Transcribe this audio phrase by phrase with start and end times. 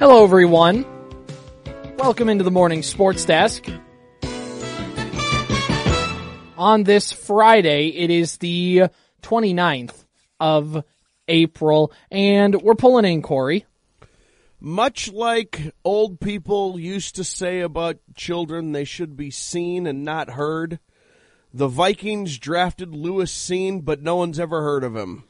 [0.00, 0.84] Hello, everyone.
[1.98, 3.64] Welcome into the morning sports desk.
[6.58, 8.88] On this Friday, it is the
[9.22, 10.04] 29th
[10.40, 10.84] of
[11.28, 13.66] April, and we're pulling in Corey.
[14.58, 20.30] Much like old people used to say about children, they should be seen and not
[20.30, 20.80] heard.
[21.52, 25.22] The Vikings drafted Lewis Cine, but no one's ever heard of him.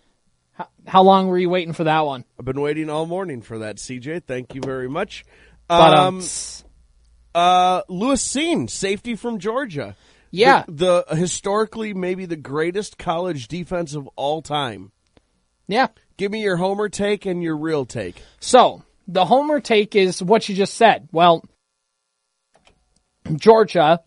[0.54, 2.24] How, how long were you waiting for that one?
[2.38, 4.24] I've been waiting all morning for that, CJ.
[4.24, 5.24] Thank you very much.
[5.68, 6.24] But, Um, um,
[7.34, 9.96] uh, Lewis Cine, safety from Georgia.
[10.30, 10.64] Yeah.
[10.68, 14.92] The, the historically maybe the greatest college defense of all time.
[15.66, 15.88] yeah.
[16.16, 18.22] Give me your homer take and your real take.
[18.38, 21.08] So, the homer take is what you just said.
[21.10, 21.44] Well,
[23.34, 24.00] Georgia,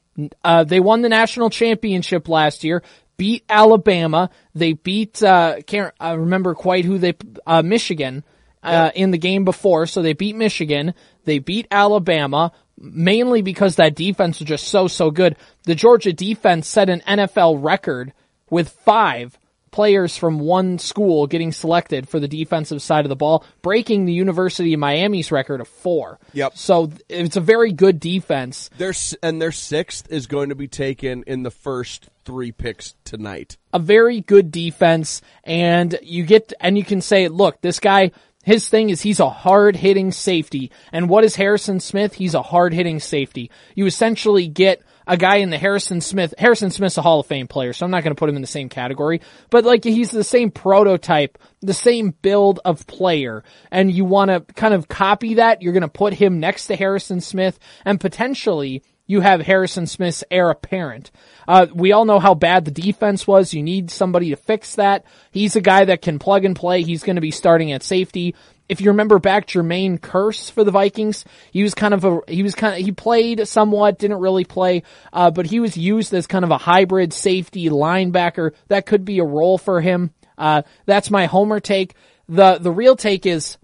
[0.44, 2.84] uh, they won the national championship last year,
[3.18, 4.30] beat Alabama.
[4.56, 8.24] They beat, uh, can't uh, remember quite who they, uh, Michigan,
[8.64, 9.86] uh, in the game before.
[9.86, 10.94] So they beat Michigan.
[11.26, 15.36] They beat Alabama mainly because that defense was just so, so good.
[15.64, 18.14] The Georgia defense set an NFL record
[18.50, 19.38] with five
[19.72, 24.14] players from one school getting selected for the defensive side of the ball, breaking the
[24.14, 26.20] University of Miami's record of four.
[26.34, 26.58] Yep.
[26.58, 28.70] So it's a very good defense.
[28.78, 33.56] Their and their sixth is going to be taken in the first three picks tonight.
[33.72, 38.12] a very good defense and you get and you can say look this guy
[38.44, 42.42] his thing is he's a hard hitting safety and what is Harrison Smith he's a
[42.42, 47.02] hard hitting safety you essentially get a guy in the Harrison Smith Harrison Smith's a
[47.02, 49.22] Hall of Fame player so I'm not going to put him in the same category
[49.50, 54.42] but like he's the same prototype the same build of player and you want to
[54.54, 58.84] kind of copy that you're going to put him next to Harrison Smith and potentially
[59.08, 61.12] you have Harrison Smith's heir apparent.
[61.48, 63.54] Uh, we all know how bad the defense was.
[63.54, 65.06] You need somebody to fix that.
[65.32, 66.84] He's a guy that can plug and play.
[66.84, 68.36] He's going to be starting at safety.
[68.68, 72.44] If you remember back Jayron Kearse for the Vikings, he was kind of a, he
[72.44, 74.84] was kind of, he played somewhat, didn't really play,
[75.14, 78.52] uh, but he was used as kind of a hybrid safety linebacker.
[78.68, 80.12] That could be a role for him.
[80.38, 81.96] Uh, that's my homer take.
[82.28, 83.58] The, the real take is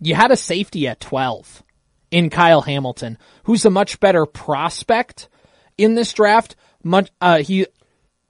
[0.00, 1.62] you had a safety at 12
[2.12, 5.28] in Kyle Hamilton, who's a much better prospect
[5.78, 6.54] in this draft.
[6.84, 7.66] Much, uh, he,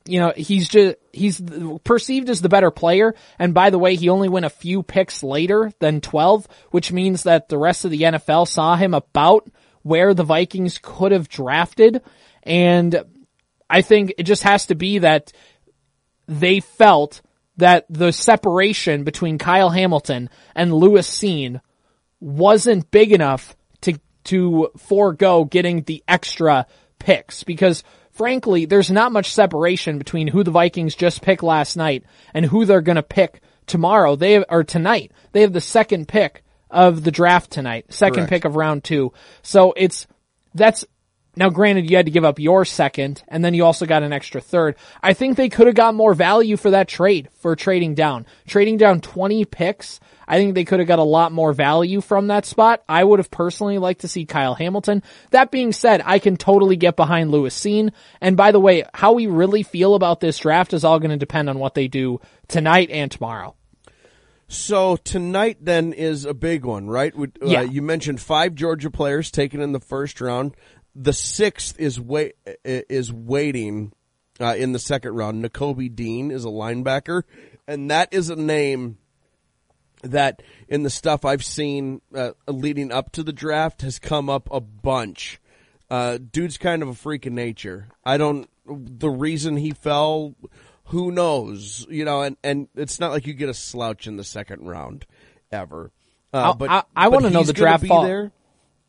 [0.07, 1.43] you know, he's just, he's
[1.83, 3.15] perceived as the better player.
[3.41, 7.25] And by the way, he only went a few picks later than 12, which means
[7.25, 9.51] that the rest of the NFL saw him about
[9.83, 12.03] where the Vikings could have drafted.
[12.45, 13.05] And
[13.69, 15.33] I think it just has to be that
[16.29, 17.21] they felt
[17.57, 21.61] that the separation between Kyle Hamilton and Lewis Cine
[22.21, 23.57] wasn't big enough
[24.25, 26.67] to forego getting the extra
[26.99, 32.05] picks because frankly there's not much separation between who the Vikings just picked last night
[32.35, 36.09] and who they're going to pick tomorrow they have, or tonight they have the second
[36.09, 38.31] pick of the draft tonight second Correct.
[38.31, 39.13] pick of round 2
[39.43, 40.07] so it's
[40.55, 40.85] that's
[41.35, 44.13] now, granted, you had to give up your second, and then you also got an
[44.13, 44.77] extra third.
[45.03, 48.27] I think they could have got more value for that trade, for trading down.
[48.47, 49.99] Trading down 20 picks,
[50.33, 52.83] I think they could have got a lot more value from that spot.
[52.89, 55.03] I would have personally liked to see Kyle Hamilton.
[55.31, 57.93] That being said, I can totally get behind Lewis Cine.
[58.19, 61.19] And by the way, how we really feel about this draft is all going to
[61.19, 63.55] depend on what they do tonight and tomorrow.
[64.49, 67.15] So tonight then is a big one, right?
[67.15, 67.63] We- Uh, Yeah.
[67.63, 70.55] you mentioned five Georgia players taken in the first round.
[70.95, 73.93] The sixth is wait is waiting
[74.41, 75.45] uh, in the second round.
[75.45, 77.23] Nakobe Dean is a linebacker,
[77.69, 78.97] and that is a name
[80.03, 84.49] that in the stuff I've seen uh, leading up to the draft has come up
[84.53, 85.41] a bunch.
[85.91, 87.89] Uh, dude's kind of a freak of nature.
[88.05, 88.49] I don't.
[88.67, 90.35] The reason he fell,
[90.87, 91.87] who knows?
[91.91, 95.07] You know, and and it's not like you get a slouch in the second round
[95.51, 95.91] ever.
[96.33, 98.05] Uh, but I- I wanna know the draft fall.
[98.05, 98.33] there.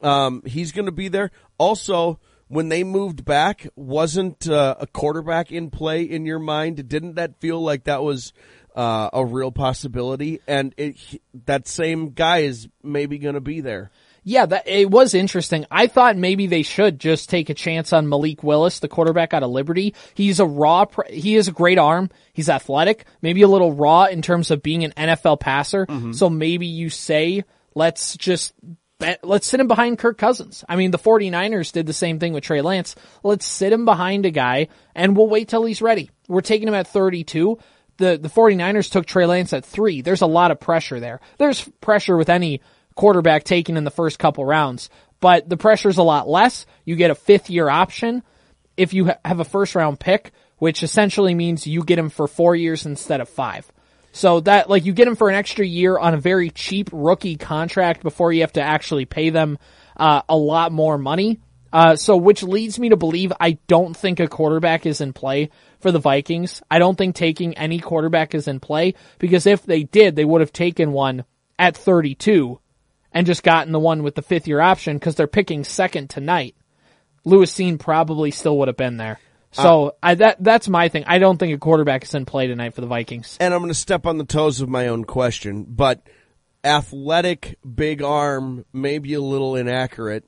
[0.01, 1.31] Um, he's going to be there.
[1.57, 2.19] Also,
[2.49, 6.87] when they moved back, wasn't uh, a quarterback in play in your mind?
[6.89, 8.33] Didn't that feel like that was
[8.75, 10.39] uh, a real possibility?
[10.47, 13.91] And it, he- that same guy is maybe going to be there.
[14.25, 15.65] Yeah, that it was interesting.
[15.69, 19.43] I thought maybe they should just take a chance on Malik Willis, the quarterback out
[19.43, 19.95] of Liberty.
[20.13, 22.09] He's a raw, he is a great arm.
[22.31, 25.85] He's athletic, maybe a little raw in terms of being an NFL passer.
[26.13, 27.43] So maybe you say,
[27.75, 28.53] let's just
[29.23, 30.63] let's sit him behind Kirk Cousins.
[30.69, 32.95] I mean, the 49ers did the same thing with Trey Lance.
[33.23, 36.09] Let's sit him behind a guy and we'll wait till he's ready.
[36.29, 37.57] We're taking him at 32
[37.97, 40.01] the, the 49ers took Trey Lance at three.
[40.01, 41.19] There's a lot of pressure there.
[41.37, 42.61] There's pressure with any
[42.95, 46.65] quarterback taken in the first couple rounds, but the pressure's a lot less.
[46.85, 48.23] You get a fifth year option
[48.77, 52.27] if you ha- have a first round pick, which essentially means you get him for
[52.27, 53.71] four years instead of five.
[54.11, 57.35] So that, like, you get him for an extra year on a very cheap rookie
[57.35, 59.57] contract before you have to actually pay them,
[59.97, 61.39] uh, a lot more money.
[61.73, 65.49] Uh, so which leads me to believe I don't think a quarterback is in play
[65.79, 66.61] for the Vikings.
[66.69, 70.41] I don't think taking any quarterback is in play because if they did, they would
[70.41, 71.25] have taken one
[71.57, 72.59] at 32
[73.11, 76.55] and just gotten the one with the fifth year option because they're picking second tonight.
[77.25, 79.19] Lewis Cine probably still would have been there.
[79.51, 81.05] So uh, I, that that's my thing.
[81.07, 83.37] I don't think a quarterback is in play tonight for the Vikings.
[83.39, 86.07] And I'm going to step on the toes of my own question, but
[86.63, 90.25] athletic, big arm, maybe a little inaccurate,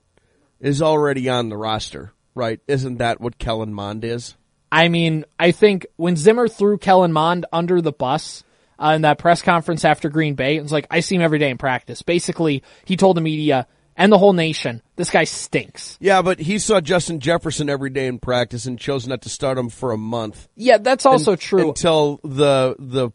[0.60, 2.60] is already on the roster, right?
[2.68, 4.36] Isn't that what Kellen Mond is?
[4.72, 8.44] I mean, I think when Zimmer threw Kellen Mond under the bus
[8.78, 11.40] uh, in that press conference after Green Bay, it was like, I see him every
[11.40, 12.02] day in practice.
[12.02, 14.82] Basically, he told the media, and the whole nation.
[14.96, 15.98] This guy stinks.
[16.00, 19.58] Yeah, but he saw Justin Jefferson every day in practice and chose not to start
[19.58, 20.48] him for a month.
[20.56, 21.70] Yeah, that's also Un- true.
[21.70, 23.12] Until the the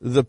[0.00, 0.24] the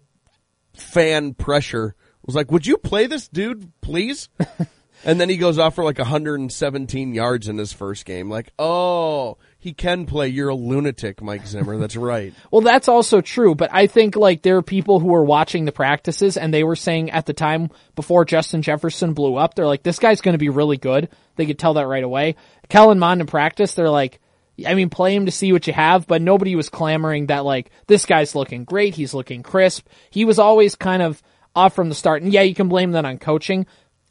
[0.76, 1.96] fan pressure
[2.26, 4.30] was like, "Would you play this dude, please?"
[5.06, 8.30] and then he goes off for like 117 yards in his first game.
[8.30, 10.28] Like, oh, he can play.
[10.28, 11.78] You're a lunatic, Mike Zimmer.
[11.78, 12.34] That's right.
[12.52, 15.72] well, that's also true, but I think like there are people who were watching the
[15.72, 19.84] practices and they were saying at the time before Justin Jefferson blew up, they're like,
[19.84, 21.10] this guy's going to be really good.
[21.36, 22.36] They could tell that right away.
[22.70, 24.20] Kellen Mond in practice, they're like,
[24.66, 27.72] I mean, play him to see what you have, but nobody was clamoring that like,
[27.88, 28.96] this guy's looking great.
[28.96, 29.88] He's looking crisp.
[30.10, 31.22] He was always kind of
[31.56, 32.22] off from the start.
[32.22, 33.66] And yeah, you can blame that on coaching.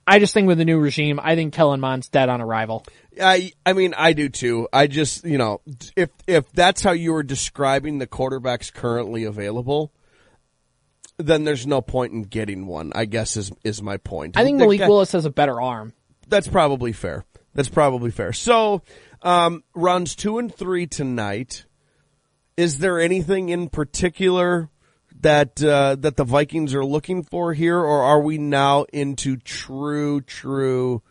[0.06, 2.84] I just think with the new regime, I think Kellen Mond's dead on arrival.
[3.20, 4.68] I I mean I do too.
[4.72, 5.60] I just you know
[5.96, 9.92] if if that's how you were describing the quarterbacks currently available,
[11.16, 12.92] then there's no point in getting one.
[12.94, 14.36] I guess is is my point.
[14.36, 15.92] I think Malik guy, Willis has a better arm.
[16.28, 17.24] That's probably fair.
[17.54, 18.32] That's probably fair.
[18.32, 18.82] So
[19.22, 21.64] um, runs two and three tonight.
[22.56, 24.68] Is there anything in particular
[25.24, 30.20] that uh, that the Vikings are looking for here, or are we now into true
[30.20, 31.02] true?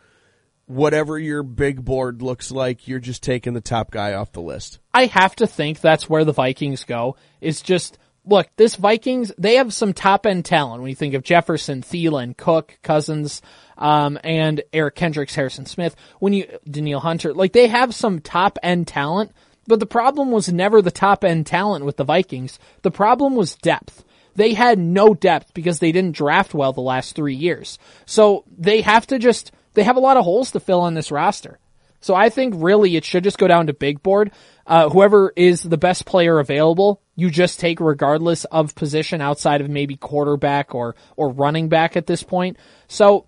[0.66, 4.80] whatever your big board looks like, you're just taking the top guy off the list.
[4.94, 7.16] I have to think that's where the Vikings go.
[7.42, 10.82] Is just look, this Vikings they have some top end talent.
[10.82, 13.42] When you think of Jefferson, Thielen, Cook, Cousins,
[13.78, 18.58] um, and Eric Kendricks, Harrison Smith, when you Danielle Hunter, like they have some top
[18.64, 19.32] end talent.
[19.68, 22.60] But the problem was never the top end talent with the Vikings.
[22.82, 24.04] The problem was depth.
[24.36, 27.78] They had no depth because they didn't draft well the last three years.
[28.06, 31.12] So they have to just they have a lot of holes to fill on this
[31.12, 31.60] roster.
[32.04, 34.32] So I think really it should just go down to big board.
[34.68, 39.70] Uh, whoever is the best player available, you just take regardless of position outside of
[39.70, 42.58] maybe quarterback or, or running back at this point.
[42.88, 43.26] So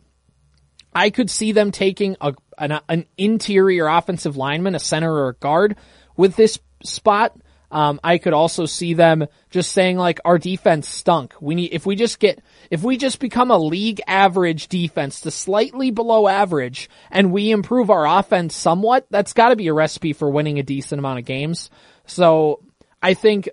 [0.93, 5.35] I could see them taking a, an, an interior offensive lineman, a center or a
[5.35, 5.77] guard
[6.17, 7.37] with this spot.
[7.71, 11.33] Um, I could also see them just saying like our defense stunk.
[11.41, 12.41] We need if we just get
[12.71, 17.89] if we just become a league average defense to slightly below average and we improve
[17.89, 21.25] our offense somewhat, that's got to be a recipe for winning a decent amount of
[21.25, 21.69] games.
[22.05, 22.61] So
[23.01, 23.49] I think.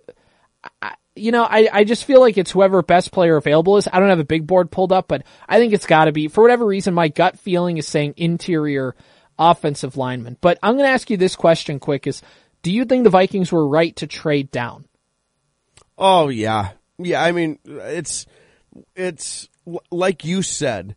[1.15, 3.87] you know, I, I just feel like it's whoever best player available is.
[3.93, 6.41] I don't have a big board pulled up, but I think it's gotta be, for
[6.43, 8.95] whatever reason, my gut feeling is saying interior
[9.39, 10.39] offensive lineman.
[10.41, 12.23] But I'm gonna ask you this question quick is,
[12.63, 14.87] do you think the Vikings were right to trade down?
[15.99, 16.71] Oh yeah.
[16.99, 18.27] Yeah, I mean, it's,
[18.95, 19.49] it's
[19.91, 20.97] like you said,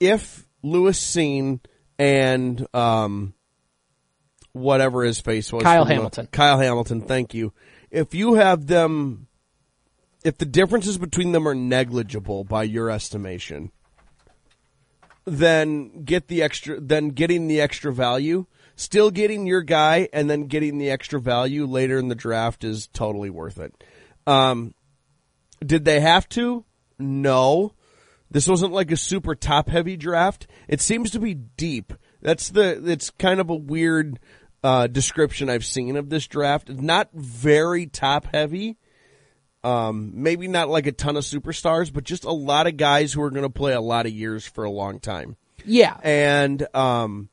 [0.00, 1.60] if Lewis Cine
[1.98, 3.34] and, um,
[4.56, 5.62] whatever his face was.
[5.62, 6.24] Kyle Hamilton.
[6.30, 7.52] The, Kyle Hamilton, thank you.
[7.90, 9.28] If you have them,
[10.24, 13.70] if the differences between them are negligible by your estimation,
[15.24, 20.46] then get the extra, then getting the extra value still getting your guy and then
[20.46, 23.74] getting the extra value later in the draft is totally worth it.
[24.26, 24.74] Um,
[25.64, 26.64] did they have to?
[26.98, 27.72] No.
[28.30, 30.46] This wasn't like a super top heavy draft.
[30.68, 31.92] It seems to be deep.
[32.22, 34.18] That's the, it's kind of a weird,
[34.62, 36.68] uh, description I've seen of this draft.
[36.68, 38.76] Not very top heavy.
[39.64, 43.22] Um, maybe not like a ton of superstars, but just a lot of guys who
[43.22, 45.36] are going to play a lot of years for a long time.
[45.64, 45.96] Yeah.
[46.02, 47.28] And, um,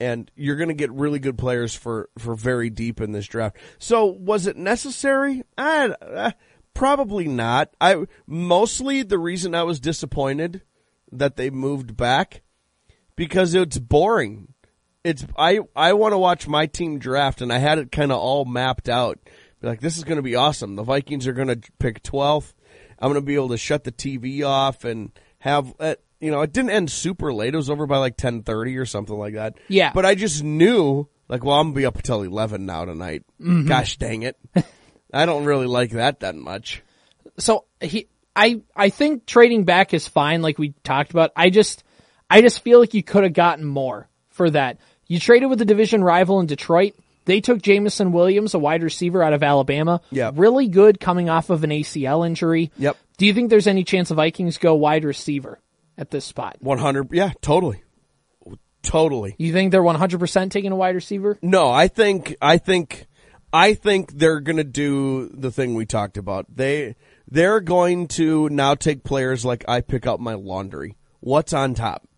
[0.00, 3.56] and you're going to get really good players for for very deep in this draft.
[3.78, 5.42] So was it necessary?
[5.56, 6.30] I, uh,
[6.74, 7.70] probably not.
[7.80, 10.62] I mostly the reason I was disappointed
[11.10, 12.42] that they moved back
[13.16, 14.54] because it's boring.
[15.02, 18.18] It's I I want to watch my team draft and I had it kind of
[18.18, 19.18] all mapped out.
[19.62, 20.76] Like this is going to be awesome.
[20.76, 22.54] The Vikings are going to pick 12th.
[23.00, 26.42] I'm going to be able to shut the TV off and have uh, you know,
[26.42, 27.54] it didn't end super late.
[27.54, 29.56] It was over by like 1030 or something like that.
[29.68, 29.92] Yeah.
[29.94, 33.22] But I just knew, like, well, I'm going to be up until 11 now tonight.
[33.40, 33.68] Mm-hmm.
[33.68, 34.36] Gosh dang it.
[35.12, 36.82] I don't really like that that much.
[37.38, 41.32] so he, I, I think trading back is fine, like we talked about.
[41.34, 41.84] I just,
[42.28, 44.78] I just feel like you could have gotten more for that.
[45.06, 46.94] You traded with the division rival in Detroit.
[47.24, 50.00] They took Jameson Williams, a wide receiver out of Alabama.
[50.10, 50.30] Yeah.
[50.34, 52.70] Really good coming off of an ACL injury.
[52.78, 52.96] Yep.
[53.18, 55.58] Do you think there's any chance the Vikings go wide receiver
[55.98, 56.56] at this spot?
[56.60, 57.12] 100.
[57.12, 57.82] Yeah, totally.
[58.82, 59.34] Totally.
[59.38, 61.38] You think they're 100% taking a wide receiver?
[61.42, 63.06] No, I think I think
[63.52, 66.46] I think they're going to do the thing we talked about.
[66.54, 66.94] They
[67.26, 70.96] they're going to now take players like I pick up my laundry.
[71.20, 72.08] What's on top?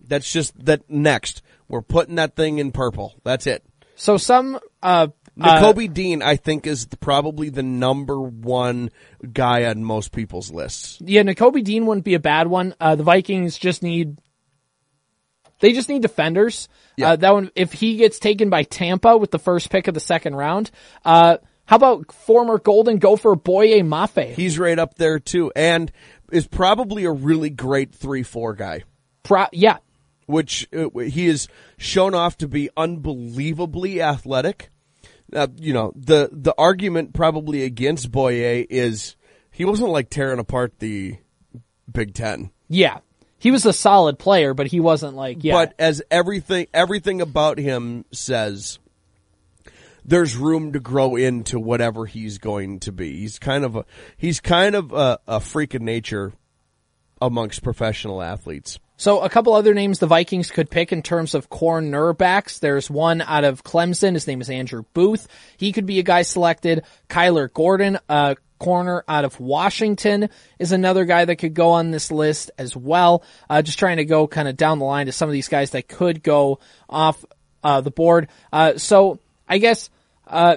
[0.00, 1.42] That's just that next.
[1.68, 3.14] We're putting that thing in purple.
[3.24, 3.64] That's it.
[3.96, 5.08] So some, uh,
[5.40, 8.90] uh, Dean, I think, is probably the number one
[9.32, 10.98] guy on most people's lists.
[11.04, 12.74] yeah, Nakobe Dean wouldn't be a bad one.
[12.80, 14.18] Uh, the Vikings just need,
[15.60, 16.68] they just need defenders.
[16.96, 17.10] Yeah.
[17.10, 20.00] Uh, that one, if he gets taken by Tampa with the first pick of the
[20.00, 20.70] second round,
[21.04, 24.34] uh, how about former Golden Gopher Boye Mafe?
[24.34, 25.90] He's right up there too, and
[26.30, 28.82] is probably a really great three-four guy.
[29.22, 29.78] Pro- yeah,
[30.26, 31.48] which uh, he is
[31.78, 34.70] shown off to be unbelievably athletic.
[35.34, 39.16] Uh, you know, the the argument probably against Boye is
[39.50, 41.16] he wasn't like tearing apart the
[41.90, 42.50] Big Ten.
[42.68, 42.98] yeah.
[43.36, 45.52] He was a solid player, but he wasn't like, yeah.
[45.52, 48.78] But as everything everything about him says,
[50.02, 53.18] there's room to grow into whatever he's going to be.
[53.18, 53.84] He's kind of a
[54.16, 56.32] he's kind of a, a freak of nature
[57.20, 58.78] amongst professional athletes.
[58.96, 62.60] So a couple other names the Vikings could pick in terms of cornerbacks.
[62.60, 64.14] There's one out of Clemson.
[64.14, 65.26] His name is Andrew Booth.
[65.56, 66.84] He could be a guy selected.
[67.08, 72.12] Kyler Gordon, a corner out of Washington, is another guy that could go on this
[72.12, 73.24] list as well.
[73.50, 75.70] Uh, just trying to go kind of down the line to some of these guys
[75.70, 77.24] that could go off
[77.64, 78.28] uh, the board.
[78.52, 79.90] Uh, so I guess
[80.26, 80.56] uh,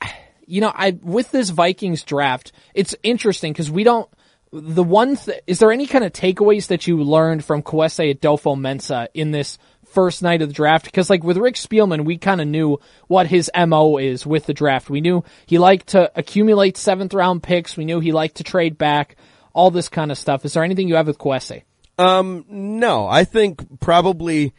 [0.46, 4.08] you know, I with this Vikings draft, it's interesting because we don't.
[4.52, 9.30] The one is there any kind of takeaways that you learned from Kwesi Adofo-Mensah in
[9.30, 10.86] this first night of the draft?
[10.86, 12.78] Because like with Rick Spielman, we kind of knew
[13.08, 14.88] what his mo is with the draft.
[14.88, 17.76] We knew he liked to accumulate seventh round picks.
[17.76, 19.16] We knew he liked to trade back.
[19.52, 20.44] All this kind of stuff.
[20.44, 21.62] Is there anything you have with Kwesi?
[21.98, 24.54] Um, no, I think probably,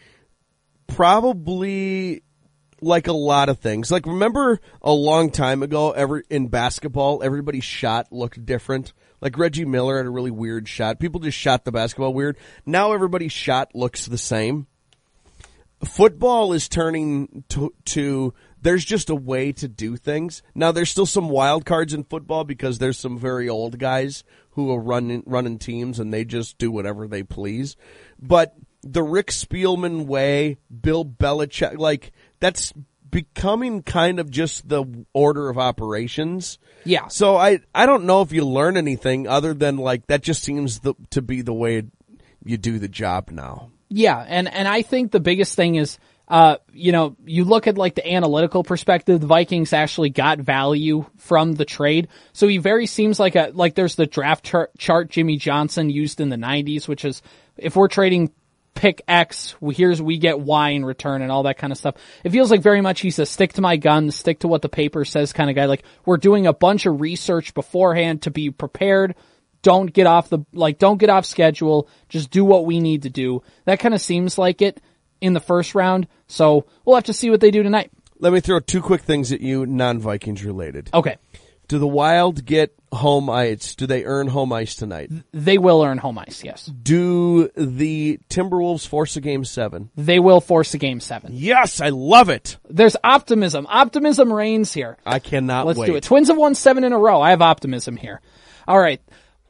[0.87, 2.23] probably
[2.81, 3.91] like a lot of things.
[3.91, 8.93] Like remember a long time ago, ever in basketball, everybody's shot looked different.
[9.21, 10.99] Like Reggie Miller had a really weird shot.
[10.99, 12.37] People just shot the basketball weird.
[12.65, 14.67] Now everybody's shot looks the same.
[15.83, 20.41] Football is turning to, to there's just a way to do things.
[20.53, 24.71] Now there's still some wild cards in football because there's some very old guys who
[24.73, 27.77] are running running teams and they just do whatever they please.
[28.21, 32.73] But the Rick Spielman way, Bill Belichick, like that's
[33.09, 36.59] becoming kind of just the order of operations.
[36.85, 37.07] Yeah.
[37.07, 40.79] So I I don't know if you learn anything other than like that just seems
[40.79, 41.83] the, to be the way
[42.43, 43.71] you do the job now.
[43.89, 47.77] Yeah, and and I think the biggest thing is, uh, you know, you look at
[47.77, 49.19] like the analytical perspective.
[49.19, 53.73] The Vikings actually got value from the trade, so he very seems like a like
[53.73, 57.23] there's the draft chart, chart Jimmy Johnson used in the '90s, which is
[57.57, 58.31] if we're trading
[58.73, 61.95] pick X, here's we get Y in return and all that kind of stuff.
[62.23, 64.69] It feels like very much he's a stick to my gun, stick to what the
[64.69, 65.65] paper says kind of guy.
[65.65, 69.15] Like we're doing a bunch of research beforehand to be prepared
[69.61, 73.09] don't get off the like don't get off schedule just do what we need to
[73.09, 74.81] do that kind of seems like it
[75.21, 78.39] in the first round so we'll have to see what they do tonight Let me
[78.39, 80.89] throw two quick things at you, non Vikings related.
[80.93, 81.17] okay
[81.69, 83.75] Do the Wild get home ice?
[83.75, 85.11] Do they earn home ice tonight?
[85.31, 89.89] they will earn home ice yes Do the Timberwolves force a game seven?
[89.95, 92.57] they will force a game seven Yes, I love it.
[92.69, 95.85] there's optimism optimism reigns here I cannot let's wait.
[95.87, 98.19] do it twins have won seven in a row i have optimism here
[98.67, 99.01] all right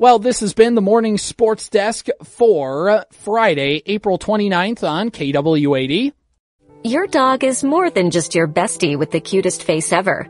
[0.02, 6.14] well, this has been the morning sports desk for Friday, April 29th on KWAD.
[6.86, 10.30] Your dog is more than just your bestie with the cutest face ever.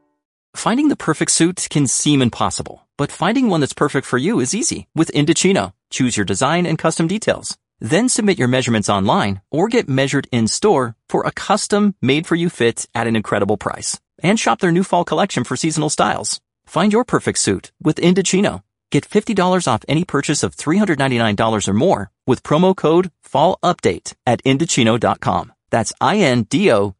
[0.53, 4.53] Finding the perfect suit can seem impossible, but finding one that's perfect for you is
[4.53, 5.73] easy with Indochino.
[5.89, 7.57] Choose your design and custom details.
[7.79, 12.35] Then submit your measurements online or get measured in store for a custom made for
[12.35, 13.99] you fit at an incredible price.
[14.21, 16.39] And shop their new fall collection for seasonal styles.
[16.65, 18.61] Find your perfect suit with Indochino.
[18.91, 25.53] Get $50 off any purchase of $399 or more with promo code FALLUPDATE at Indochino.com.
[25.71, 26.91] That's I-N-D-O-C-H-I-N-O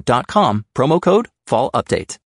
[0.00, 2.16] dot com, promo code FALLUPDATE.